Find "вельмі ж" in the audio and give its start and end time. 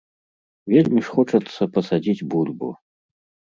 0.73-1.17